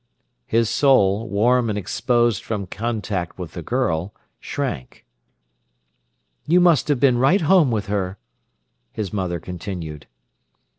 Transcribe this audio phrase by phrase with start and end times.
[0.47, 5.05] His soul, warm and exposed from contact with the girl, shrank.
[6.47, 8.17] "You must have been right home with her,"
[8.91, 10.07] his mother continued.